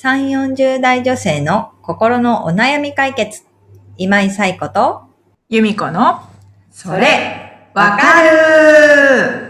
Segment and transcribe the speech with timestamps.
[0.00, 3.42] 3、40代女性の心のお悩み解決。
[3.96, 5.02] 今井彩子と、
[5.48, 6.20] 由美子の、
[6.70, 9.48] それ、わかる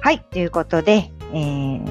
[0.00, 1.84] はい、ということで、えー、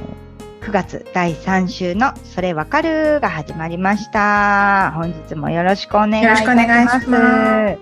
[0.62, 4.94] 9月第3週のそれわかるが始まりました。
[4.96, 7.06] 本日もよろしくお願いいよろたししくお願います。
[7.06, 7.10] し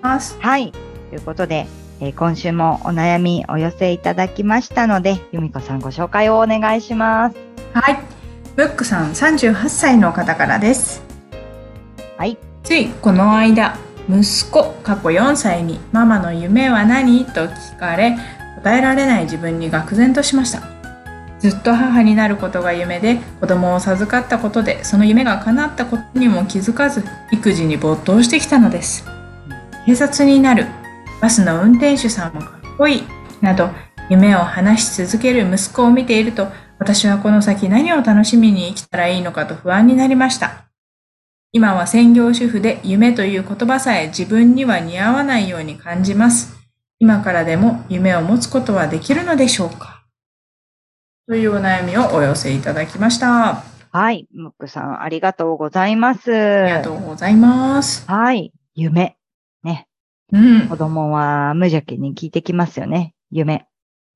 [0.01, 0.37] ます。
[0.41, 1.68] はい、ということで、
[2.02, 7.36] えー今週もお悩みお寄せいただきましたので、由美子さんご紹介をお願いします。
[7.74, 8.00] はい。
[8.56, 11.01] ブックさん38歳の方からです。
[12.18, 12.37] はい。
[12.64, 13.78] ついこの間、
[14.10, 17.25] 息子過去4歳にママの夢は何？
[17.25, 18.18] と聞かれ、
[18.61, 20.73] 答えられない自分に愕然としました。
[21.43, 27.04] ずっと母になることが夢で子供を授かったことでその夢が叶ったことにも気づかず
[27.34, 29.06] 育児に没頭してきたのです
[29.86, 30.68] 警察になる
[31.23, 33.03] バスの運転手さんもかっこいい
[33.39, 33.69] など
[34.09, 36.48] 夢を話し続ける息子を見ていると
[36.80, 40.66] 私はこの先何を楽しみに生きたらいいのかと不安になりました
[41.53, 46.58] 今は専業主婦で夢という言葉さえ自分には似合わないように感じます
[47.00, 50.03] 今からでも夢を持つことはできるのでしょうか？
[51.30, 53.50] というお悩みをお寄せいただきました。
[53.50, 56.31] あはい、ムックさんありがとうございます。
[56.31, 56.36] り
[56.70, 58.05] がとうございます。
[58.08, 59.16] はい、夢。
[60.32, 60.70] ね、うん。
[60.70, 63.14] 子供は無邪気に聞いてきますよね。
[63.32, 63.66] 夢。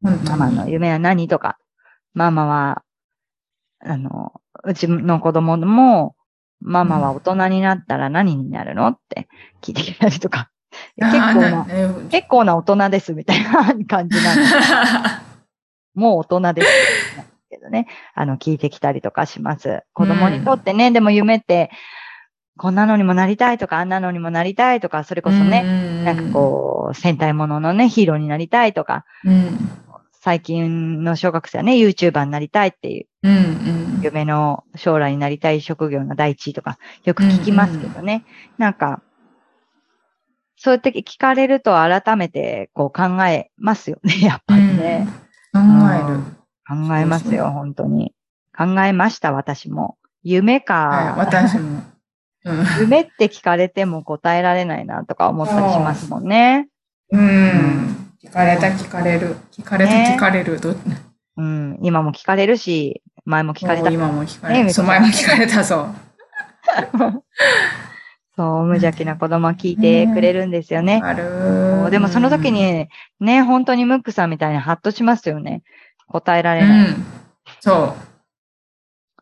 [0.01, 1.57] 本当にママの夢は何とか。
[2.13, 2.83] ママは、
[3.79, 6.15] あの、うちの子供も、
[6.59, 9.27] ママは大人になったら何になるのって
[9.61, 10.49] 聞いてきたりとか。
[10.97, 13.51] 結構あな、ーね結構な大人ですみたいな
[13.85, 14.53] 感じなんです。
[15.93, 16.67] もう大人です
[17.49, 17.87] けどね。
[18.13, 19.83] あの、聞いてきたりとかします。
[19.93, 21.71] 子供にとってね、でも夢って、
[22.57, 29.05] こんなのにもなりたいとか、あんなのにもなりたいとか、それこそね、ねなんかこう、戦隊もののね、ヒーローになりたいとか。
[30.19, 33.31] 最近の小学生はね、YouTuber になりたいっていううん。
[33.31, 33.37] う
[33.99, 34.01] ん。
[34.01, 38.25] 夢の将来になりたい職業の第一位とか、よく聞きますけどね。
[38.57, 39.01] なんか、
[40.57, 45.07] そうやって聞かれると改めてこう考えますよね、 やっぱりね。
[45.53, 45.59] 考
[45.93, 46.19] える。
[46.67, 48.13] 考えますよ、本当に。
[48.57, 49.97] 考えました、私も。
[50.23, 50.87] 夢か。
[50.87, 51.83] はい、私も。
[52.47, 52.81] うん。
[52.81, 56.69] 夢って聞かれても答えられないなとか思ったりしますもんね。
[57.11, 58.11] うん。
[58.23, 59.35] 聞かれた、聞かれる。
[59.51, 60.59] 聞かれた、ね聞かれる。
[60.59, 60.75] ど
[61.37, 63.89] うん、今も聞かれるし、前も聞かれた。
[63.91, 64.73] 今も聞かれねた。
[64.73, 65.87] そう、前も聞かれた、そう。
[68.37, 71.01] そう、無邪気な子供は聞いてくれるんですよね。
[71.03, 72.87] あるでもその時、に、
[73.19, 75.63] ね、本当にムックさんみたいにハッとしますよね。
[76.07, 76.91] 答えらうれない。
[76.91, 77.05] ん。
[77.59, 77.95] そ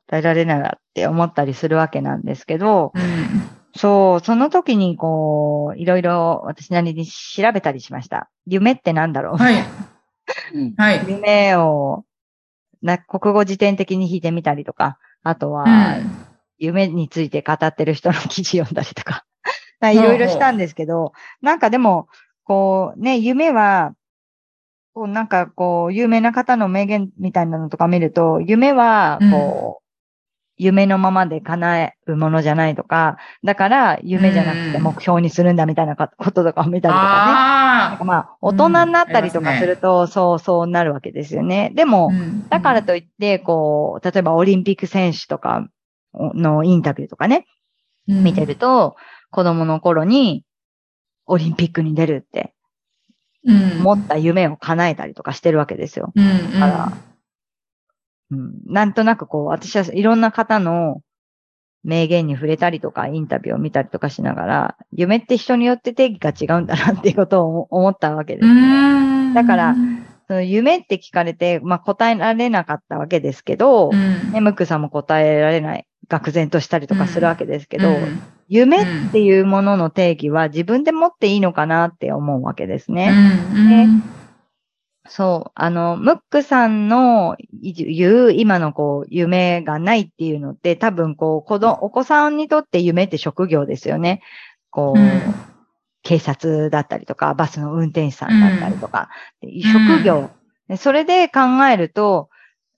[0.07, 2.99] 答えられないなって思ったりするわけなんですけど、う。
[2.99, 3.49] うん。
[3.77, 8.29] そう、その時にこう、いろいろ私なりに調べたりしました。
[8.45, 9.55] 夢ってなんだろう、はい。
[10.77, 11.05] はい。
[11.07, 12.05] 夢を、
[12.81, 16.25] な、国語辞典的に引いてみたりとか、あとは、うん
[16.57, 19.25] 夢について語ってる人の記事読んだりとか、
[19.91, 21.11] いろいろしたんですけど、
[21.41, 22.07] なんかでも、
[22.43, 23.93] こうね、夢は、
[24.93, 29.84] こうなんかこう、有名な方の名言みたいなのとか見ると、夢は、こう、
[30.57, 34.83] 夢のままで叶えるものじゃないとか、だから夢じゃなくてうん。
[34.83, 37.31] 目標にするんだみたいなこととかを見たりとかね。
[37.93, 41.71] あかまあ、大人になったりとかすると、そうそうなるわけですよね。
[41.75, 42.47] であも、うん。
[42.49, 45.67] だからといって、こう、例えばオリンピック選手とか
[46.13, 47.45] のインタビューとかね、
[48.07, 48.95] 見てると、
[49.31, 50.45] 子供の頃に
[51.25, 52.53] オリンピックに出るって
[53.45, 53.79] うん。
[53.81, 56.13] 思った夢を叶えたりとかしてるわけですよ。
[56.15, 56.91] だから
[58.31, 61.01] うん、なんとなくこう、私はいろんな方の
[61.83, 69.31] 名言に触れたりとか、インタビューを見たりとかしながら、夢って人によって定義が違うんだなっていうことを思 ったわけですうね。
[69.31, 69.75] んだから
[70.27, 74.31] その夢って聞かれて、まあ答えられなかったわけですけど、うん。
[74.31, 78.21] ね、ムックさんも答えられない、愕然としたりとかするわけですけど、うん。
[78.47, 83.11] 夢っていうものの定義は自分で持っていいのかなって思うわけですね。
[83.53, 84.03] うん
[85.07, 85.51] そう。
[85.53, 94.21] あの、ムックさんの言う今のこう、夢がないっていうのって多分こう、子供、お子さんにとって夢って職業ですよね。
[94.71, 95.21] こう、うん。
[96.01, 99.09] 警察だったりとか、バスの運転手さんだったりとか、
[99.41, 99.61] でん。
[99.61, 100.29] 職業、
[100.67, 101.41] でそれで考
[101.71, 102.29] えると、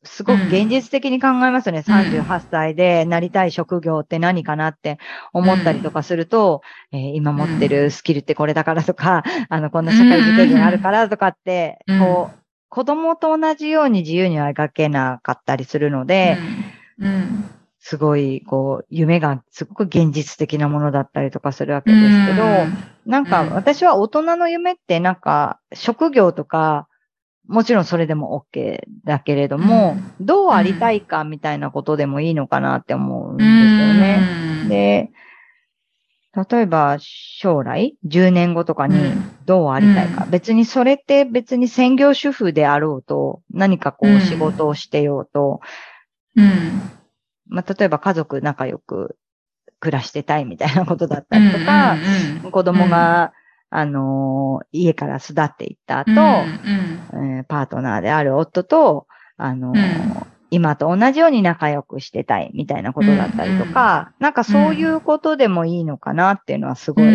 [0.07, 1.83] すごく現実的に考えますよね。
[1.85, 4.97] 38歳でなりたい職業って何かなって
[5.33, 6.61] 思ったりとかすると、
[6.91, 12.37] えー今持ってるスキルってこれだからとか、 あの、こんな社会受験があるからとかって、うんこう、
[12.69, 16.37] 子供と同じように自由には描けなかったりするので、
[16.99, 17.49] うん
[17.79, 22.43] すごい、こう、夢がすごく現実的なものだったりとかするわけですけど、
[23.05, 23.53] なんかうん。
[23.53, 26.89] 私は大人の夢ってなんか職業とか、
[27.47, 33.53] もちろんそれでも OK だけれども、どうありたいかみたいなことでもいいのかなって思うんですよ
[33.93, 34.67] ね。
[34.67, 35.11] ねで、
[36.49, 38.95] 例えば将来、10年後とかに
[39.45, 40.25] どうありたいか。
[40.27, 44.21] う別にそれって別に専業主婦であろうと、何かこううん。
[44.21, 45.61] 仕事をしてようと、
[46.35, 46.81] うん。
[47.47, 49.17] まあ、例えば家族仲良く
[49.79, 51.97] 暮らしてたいみたいなことだったりとか、
[52.51, 53.33] 子供が、
[53.69, 67.05] あのー家から巣立っていった後、うん、えーパートナーである夫と、あのーうん今と同じように仲良くしてたいみたいなことだったりとか、なんかそういうことでもいいのかなっていうのはすごい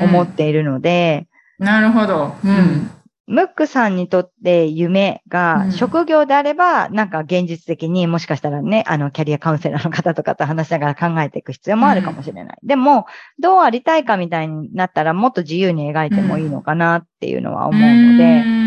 [0.00, 1.28] 思っているので、
[1.58, 2.34] なるほど。
[2.44, 2.90] うん。
[3.32, 5.72] ムックさんにとって夢うがん。
[5.72, 12.58] 職業であれば、なんか現実的にもしかしたらね、あの、キャリアカウンセラーの方とかと話しながら考えていく必要もあるかもしれない。
[12.62, 13.06] でも、
[13.38, 18.62] どうありたいかみたいになったらもっと自由に描いてもいいのかなっていうのは思うので、うん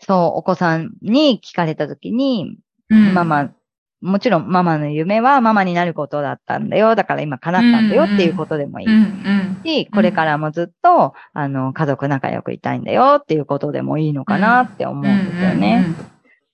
[0.00, 2.56] そう、お子さんに聞かれたときに、
[2.88, 3.14] うん。
[3.14, 3.52] ママ、
[4.00, 6.94] もちろんママの夢はママになることだったんだよ。
[6.94, 15.84] だから今叶ったんだよっていうことでもいいうんうんし、これからもずっと、あの、家族仲良くいたいんだよっていうことでもいいのかなって思うんですよね。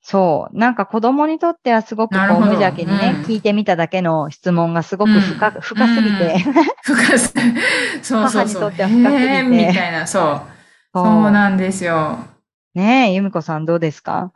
[0.03, 0.57] そう。
[0.59, 6.39] なんか子供にとってはすごくこう無邪気にね、うん聞いてみただけの質問がすごく深,、うん深すぎて、
[6.85, 7.35] 深す、
[8.03, 8.63] そうそうそう。
[8.69, 10.41] 母にとっては深すぎてみたいな、そう。
[10.95, 12.19] そうなんですよ。
[12.75, 14.33] ねえ、ゆみこさんどうですか？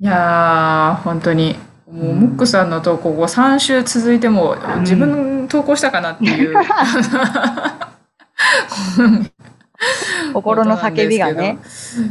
[0.00, 1.56] いやー、本当に。
[1.90, 6.56] もう、ムックさんの投稿後3週続いても、ん自分投稿したかなっていう。
[10.32, 11.58] 心の叫びがね、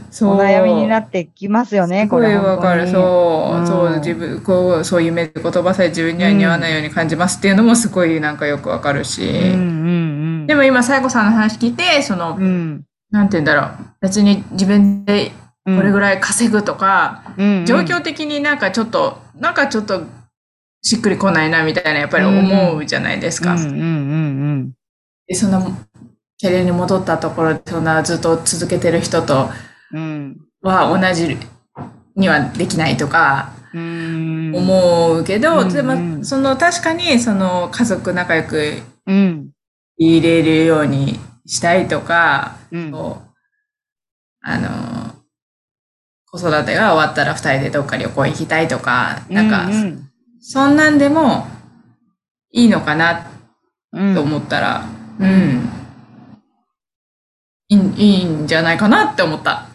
[0.09, 0.35] そう。
[0.35, 2.37] お悩みになってきますよね、これ。
[2.37, 2.87] わかる。
[2.87, 9.27] そう、うんそう、自分、こう、そういう言葉さえ自分には似合わないように感じますっていうのもすごいなんかよくわかるし。
[9.27, 9.59] うんうんう
[10.43, 10.47] ん。
[10.47, 13.71] でも今、サイコさんの話聞いて、その、うん、なんて言うんだろう。
[14.01, 15.42] 別に自分でうん。
[15.65, 20.03] これぐらい稼ぐとか、うんうん状況的になんかちょっと、なんかちょっと
[20.81, 23.53] しっくりこないなみたいなやっぱり思うじゃないですか。
[23.55, 23.75] うんうんう
[24.55, 24.71] ん
[25.25, 25.71] でその
[26.37, 29.49] キャリアに戻ったところでそんなずっと続けてる人と
[29.93, 30.37] うん。
[30.61, 31.37] は同じ
[32.15, 34.51] にはできないとかうん。
[34.53, 39.49] 思うけど、うんでもその確かにその家族仲良くうん。
[39.97, 42.91] 入れるようにしたいとか、うん。
[42.91, 43.29] こう
[44.41, 45.02] あの
[46.33, 50.09] 子育てが終わったら二人でどっか旅行行きたいとか、なんか、うん
[50.45, 51.47] そんなんでも
[52.51, 53.31] いいのかな
[53.93, 54.85] うん、と思ったら、
[55.19, 55.69] うん。
[57.69, 59.67] いいいいんじゃないかなって思った。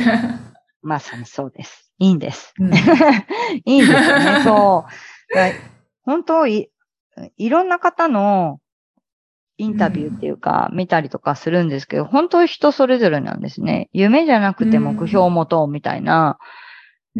[0.82, 1.92] まさにそうです。
[1.98, 2.54] いいんです。
[2.58, 2.80] うん い
[3.66, 4.86] いんですよね、そ
[5.32, 5.34] う。
[5.34, 5.52] だ
[6.02, 6.70] 本当い、
[7.36, 8.58] いろんな方の
[9.56, 13.88] インタビューっていうか、見たりとかするんですけど、本当に人それぞれなんですね。
[13.92, 16.38] 夢じゃなくて目標を持とうみたいな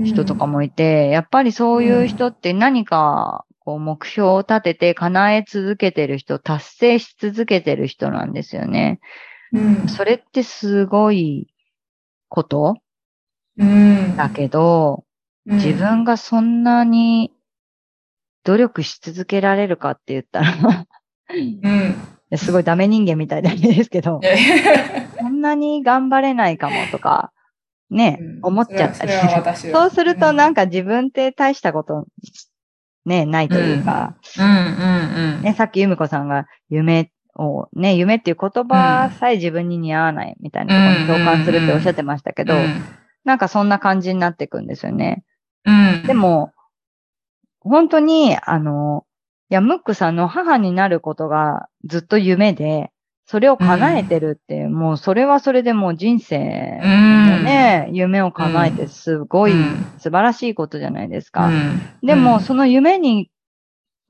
[0.02, 9.00] 人とかもいて、やっぱりそういう人って何かこう目標を立てて叶え続けてる人、達成し続けてる人なんですよね。
[9.52, 9.88] うん。
[9.88, 11.48] それってすごい
[12.28, 12.76] こと
[13.56, 14.16] うん。
[14.16, 15.04] だけど、
[15.46, 17.30] うん自分がそんなに
[18.44, 20.86] 努力し続けられるかって言ったら
[21.28, 21.94] うん。
[22.36, 24.20] すごいダメ人間みたいなんですけど、
[25.18, 27.32] そんなに頑張れないかもとか、
[27.90, 28.38] ね、うん。
[28.42, 29.12] 思っちゃったり。
[29.56, 32.06] そそうするとなんか自分って大したこと、
[33.04, 34.16] ね、ないというか。
[35.42, 42.54] ね、さっき由美子さんが夢を、ね、夢っていう言葉さえ自分に似合わないみたいなところに共感するっておっしゃってましたけど、
[43.24, 45.24] なんかそんな感じになっていくんですよね。
[45.64, 46.02] うん。
[46.06, 46.52] でも、
[47.60, 49.13] 本当に、あの、い
[49.54, 52.90] や、ムックさんの母になることがずっと夢で、
[53.26, 59.86] それを叶えてるって、もうそれはそれでもう人生のね、夢を叶えてすごいうん。
[59.98, 61.46] 素晴らしいことじゃないですか。
[61.46, 61.80] うん。
[62.02, 63.30] でも、その夢に、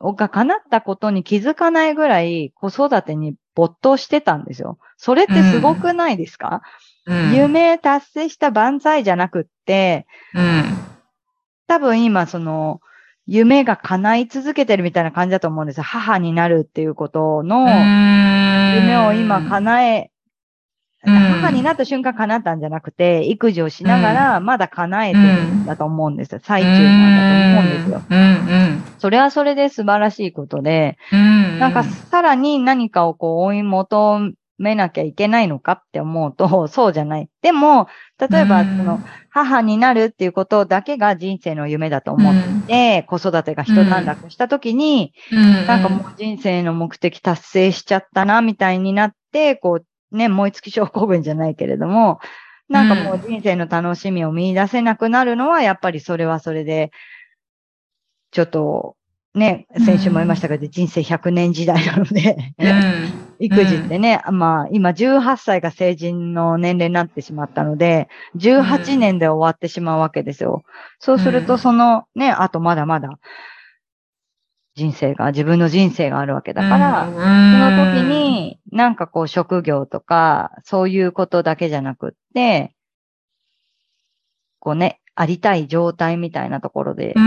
[0.01, 4.79] が叶ったことに気づかないぐらい子育てに没頭してたんですよ。
[4.97, 6.63] それってすごくないですか、
[7.07, 10.65] うん、夢達成した万歳じゃなくって、うん。
[11.69, 12.81] 多分今その、
[13.27, 15.83] 夢が叶い続けてるみたいな感じだと思うんですよ。
[15.83, 20.15] 母になるっていうことの夢を今叶え、うん
[21.07, 26.41] 母になった瞬間叶ったんじゃなくて、育児をしながらまだ叶えてるんだと思うんですよ。
[26.43, 28.03] 最中なんだと思うんですよ。
[28.99, 31.59] それはそれで素晴らしいことで、うん。
[31.59, 37.29] なんかさらに何かをこう追い求めなきゃいけないのかって思うと、 そうじゃない。
[37.43, 42.35] でも、例えば、その、母になるっていうことだけが人生の夢だと思っ
[42.67, 52.21] て、子育てが一段落した時に、うん、なんかもう人生の目的達成しちゃったな、みたいになって、こう、ね、燃え尽き症候群じゃないけれども、
[52.69, 56.93] なんかもう人生の楽しみを見出せなくなるのは、やっぱりそれはそれで、
[58.31, 58.97] ちょっと、
[59.35, 70.65] ね、先週も言いましたけど、人生100年時代なので、うん、育児ってね、まあ今18歳が成人の年齢になってしまったので、18年で終わってしまうわけですよ。
[70.99, 73.19] そうするとそのね、あとまだまだ
[74.75, 82.75] 人生が、自分の人生があるわけだから、うん、その時になんかこう職業とかそういうことだけじゃなくって、
[84.59, 87.23] こうね、ありたい状態みたいなところでうん、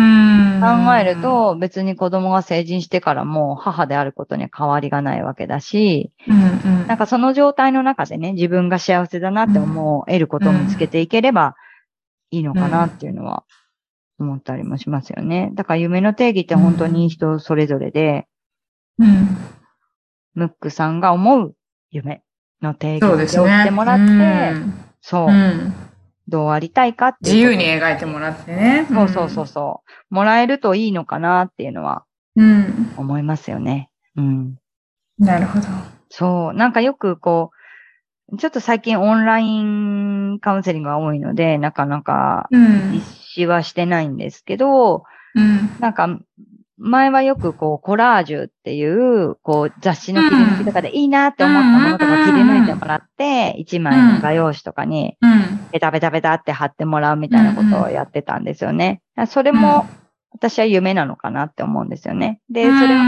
[0.59, 11.55] 考えると別に子供が成人してからも母であることには変わりがないわけだし、うん、うん、なんかその状態の中でね、自分が幸せだなって思う、得ることを見つけていければ
[12.31, 13.43] いいのかなっていうのは
[14.19, 15.51] 思ったりもしますよね。
[15.53, 18.27] だから夢の定義って本当に人それぞれで、
[18.99, 19.37] うん、
[20.35, 21.55] ムックさんが思う
[21.91, 22.23] 夢
[22.61, 23.61] の定義を言そうですね。
[23.61, 24.07] ってもらって、う
[24.59, 24.73] ん。
[25.01, 25.87] そう、うん
[26.27, 28.88] どうありたいかって自由に描いてもらってね。
[28.89, 30.13] そうそうそうそう。
[30.13, 32.05] もらえるといいのかなっていうのは
[32.36, 32.93] うん。
[32.98, 33.89] 思いますよね。
[34.15, 34.55] うん。
[35.17, 35.67] なるほど。
[36.10, 36.53] そう。
[36.53, 37.51] なんかよくこ
[38.31, 43.01] う、ちょっと最近オンラインカウンセリングが多いので、なかなかうん実。
[43.01, 45.03] 施はしてないんですけど、
[45.36, 45.69] うん。
[45.79, 46.07] なんか、
[46.77, 55.69] 前はよくこう、コラージュっていう、こう、雑誌の切り抜きとかでいいなって思ったものとか切り抜いてもらって、一枚の画用紙とかに、うん。
[55.72, 59.01] ベタベタベタって貼ってもらうみたいなことをやってたんですよね。
[59.27, 59.88] それも、
[60.31, 62.41] 私は夢なのかなって思うんですよね。
[62.50, 63.03] で、それを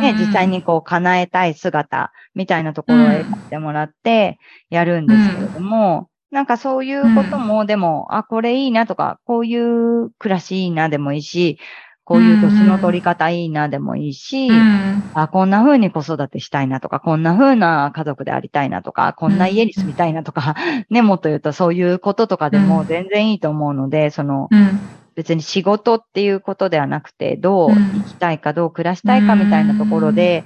[0.00, 4.38] ね、実際にこう叶えたい姿みたいなところを描いてもらって
[4.70, 11.60] やるんですけれども、なんかそういうことも、でも、あ、これいいなとか、こういう暮らしいいなでもいいし、
[12.04, 15.02] こういう年の取り方いいなでもいいし、うん。
[15.14, 20.54] あ、こんな風に子育てしたいなとか、こんな風な家族でありたいなとか、こんな家に住みたいなとか、
[20.90, 24.78] ね、もっと言うとそういうこととかでも全然いいと思うので、その、うん。
[25.14, 30.44] 別に仕事っていうことではなくて、どううん生きたいか、どう暮らしたいかみたいなところで、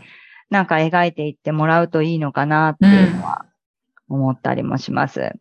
[0.51, 3.47] なんか描いていってもらうといいのかなっていうのは
[4.09, 5.33] 思ったりもします。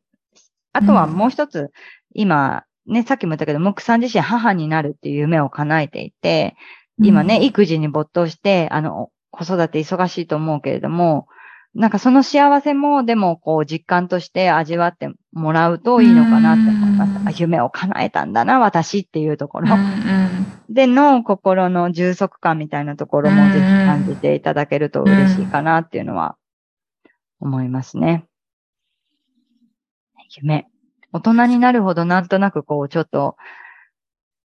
[0.73, 1.71] あとはもう一つ、
[2.13, 6.55] 今、ね、さっきも言ったけど、ムックさん自身母になるっていう夢を叶えていて、
[7.03, 11.27] 今ね、育児に没頭して、あの、子育て忙しいと思うけれども、
[11.75, 17.19] なんかその幸せも、でも、こう、実感として味わってもらうといいのかなって思いました。
[17.19, 19.69] うんあ夢を叶えたんだな、私っていうとこうん。
[19.69, 19.75] ろ。
[19.75, 20.73] うん。
[20.73, 26.35] での心の充足感みたいなところもぜひ感じていただけると嬉しいかなっていうのは
[27.39, 28.25] 思いますね。
[30.41, 30.67] 夢。
[31.13, 33.37] 大人になるほどなんとなくこう、ちょっと、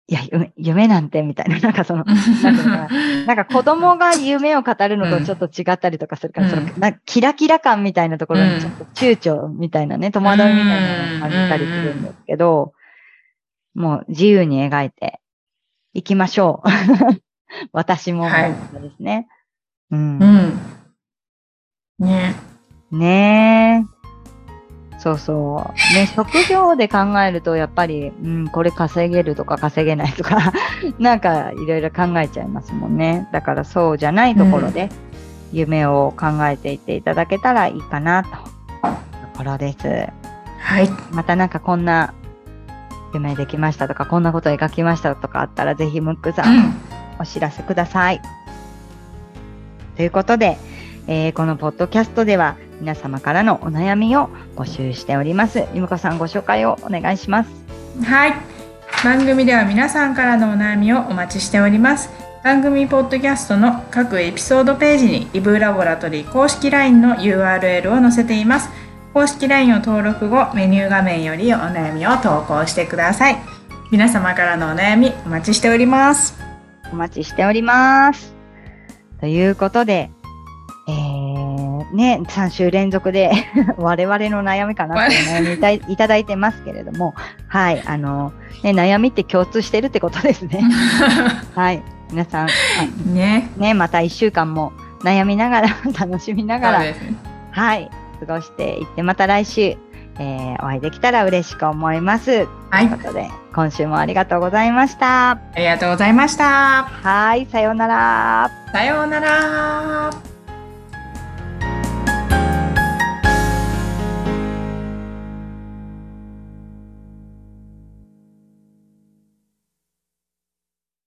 [0.10, 2.06] いや、夢夢なんてみたいな、 なんかその、
[3.28, 12.74] なんか子供が夢を語るのとちょっと違ったりとかするから、うんそのなキラキラ感みたいなところにちょっと躊躇みたいなね、戸惑いみたいなのを感じたりするんですけど、
[13.76, 15.20] もう自由に描いて
[15.94, 16.70] いきましょう。
[17.74, 19.28] 私も、ですね。
[19.92, 20.20] うん。
[20.20, 20.60] うん。
[22.00, 22.36] ね。
[22.92, 23.97] ねえ。
[25.08, 25.96] そうそう。
[25.96, 30.52] ね、 職業で考えると、やっぱり、うん、これ稼げるとか稼げないとか、
[31.00, 33.30] なんかいろいろ考えちゃいますもんね。
[33.32, 34.90] だからそうじゃないところで、
[35.54, 38.30] 夢を考えていっていただけたらいいかなと。
[38.32, 38.36] と
[39.38, 39.88] ころです。
[40.60, 40.90] はい。
[41.12, 42.14] またなんかこんな
[43.14, 46.76] 夢できましたとか、こんなこと描きましたとかあったら、ぜひムックさん、
[47.20, 48.22] お知らせください。
[49.96, 50.58] ということで、
[51.08, 55.66] えーこのポッドキャストでは皆様からのお悩みを募集しております。
[55.74, 57.50] ゆむこさんご紹介をお願いします。
[58.04, 58.34] はい。
[59.04, 62.10] 番組では皆さんからのお悩みをお待ちしております。
[62.44, 68.70] 番組ポッドキャストの各エピソードページにイブラボラトリー公式 LINE の URL を載せています。
[69.14, 73.38] 公式 LINE を登録後、メニュー画面よりお悩みを投稿してください。
[73.92, 76.38] 皆様からのお悩みお待ちしております。
[76.92, 78.34] お待ちしております。
[79.20, 80.17] ということで、えー、
[81.94, 83.32] ね、3週連続で
[83.78, 87.14] 我々の悩みかなっていう悩みいたいいただいてますけれども、
[87.48, 90.62] はい、あの、ね、悩みって共通してるってことですね。
[91.56, 92.50] はい、皆さん、あ
[93.14, 93.50] ね。
[93.58, 95.68] ね、また1週間も悩みながら、
[95.98, 96.84] 楽しみながら。
[97.52, 97.90] はい、
[98.20, 99.78] 過ごしていって、また来週、
[100.20, 102.48] えーお会いできたら嬉しく思います。
[102.70, 105.32] はいということで、今週もありがとうございました。
[105.32, 106.84] ありがとうございました。
[106.84, 108.52] はい、さようなら。
[108.74, 110.37] さようなら。